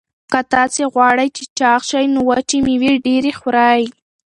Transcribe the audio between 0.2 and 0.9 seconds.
که تاسي